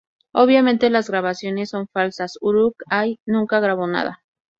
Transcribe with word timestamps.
Obviamente 0.33 0.89
las 0.89 1.11
grabaciones 1.11 1.69
son 1.69 1.87
falsas, 1.87 2.39
Uruk-hai 2.41 3.19
nunca 3.27 3.59
grabó 3.59 3.85
nada. 3.85 4.23